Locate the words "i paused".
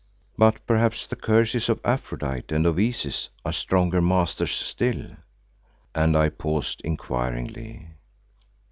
6.17-6.81